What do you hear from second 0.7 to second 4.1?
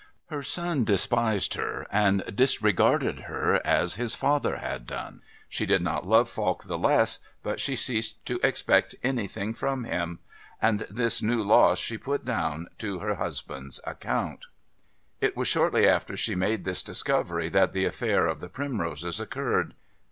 despised her and disregarded her as